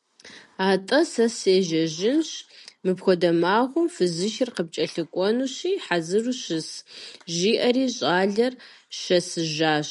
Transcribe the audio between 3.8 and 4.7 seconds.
фызышэр